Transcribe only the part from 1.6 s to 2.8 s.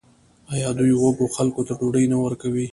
ته ډوډۍ نه ورکوي؟